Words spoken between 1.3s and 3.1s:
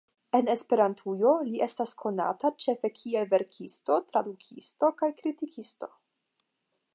li estas konata ĉefe